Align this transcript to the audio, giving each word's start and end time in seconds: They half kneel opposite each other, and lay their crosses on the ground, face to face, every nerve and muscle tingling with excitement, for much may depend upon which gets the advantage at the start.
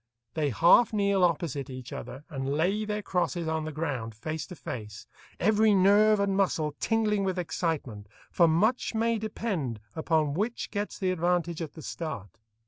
They 0.33 0.49
half 0.49 0.93
kneel 0.93 1.23
opposite 1.23 1.69
each 1.69 1.93
other, 1.93 2.23
and 2.27 2.55
lay 2.55 2.85
their 2.85 3.03
crosses 3.03 3.47
on 3.47 3.65
the 3.65 3.71
ground, 3.71 4.15
face 4.15 4.47
to 4.47 4.55
face, 4.55 5.05
every 5.39 5.75
nerve 5.75 6.19
and 6.19 6.35
muscle 6.35 6.73
tingling 6.79 7.23
with 7.23 7.37
excitement, 7.37 8.07
for 8.31 8.47
much 8.47 8.95
may 8.95 9.19
depend 9.19 9.79
upon 9.95 10.33
which 10.33 10.71
gets 10.71 10.97
the 10.97 11.11
advantage 11.11 11.61
at 11.61 11.73
the 11.73 11.83
start. 11.83 12.39